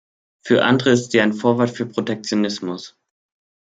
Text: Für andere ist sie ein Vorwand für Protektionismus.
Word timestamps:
Für 0.43 0.63
andere 0.65 0.89
ist 0.89 1.11
sie 1.11 1.21
ein 1.21 1.31
Vorwand 1.31 1.69
für 1.69 1.85
Protektionismus. 1.85 2.97